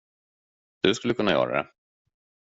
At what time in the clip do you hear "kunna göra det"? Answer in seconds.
1.13-1.67